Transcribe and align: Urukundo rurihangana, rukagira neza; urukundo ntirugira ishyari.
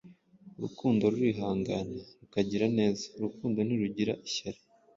Urukundo 0.57 1.03
rurihangana, 1.11 1.97
rukagira 2.21 2.65
neza; 2.77 3.03
urukundo 3.17 3.57
ntirugira 3.63 4.13
ishyari. 4.27 4.59